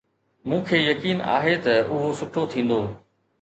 [0.47, 2.81] مون کي يقين آهي ته اهو سٺو ٿيندو.